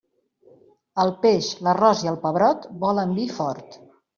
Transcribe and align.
El 1.03 1.11
peix, 1.25 1.51
l'arròs 1.67 2.03
i 2.07 2.11
el 2.15 2.19
pebrot 2.27 2.67
volen 2.87 3.17
vi 3.21 3.29
fort. 3.37 3.79